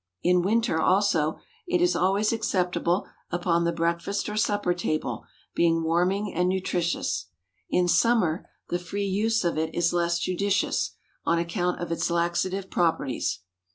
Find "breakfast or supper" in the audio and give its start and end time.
3.71-4.73